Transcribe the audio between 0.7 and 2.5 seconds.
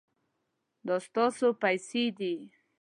دا ستاسو پیسې دي